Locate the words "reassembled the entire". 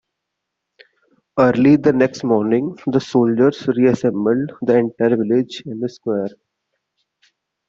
3.67-5.15